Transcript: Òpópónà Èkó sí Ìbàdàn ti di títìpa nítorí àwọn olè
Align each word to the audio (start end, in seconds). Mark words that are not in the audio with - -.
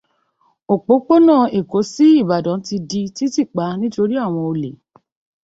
Òpópónà 0.73 1.35
Èkó 1.59 1.79
sí 1.91 2.07
Ìbàdàn 2.21 2.59
ti 2.65 2.75
di 2.89 3.01
títìpa 3.15 3.65
nítorí 3.79 4.15
àwọn 4.25 4.43
olè 4.51 4.71